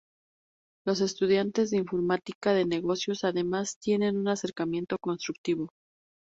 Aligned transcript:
Los 0.83 0.99
estudiantes 1.01 1.69
de 1.69 1.77
informática 1.77 2.53
de 2.55 2.65
negocios 2.65 3.23
además 3.23 3.77
tienen 3.77 4.17
un 4.17 4.29
acercamiento 4.29 4.97
constructivo. 4.97 5.69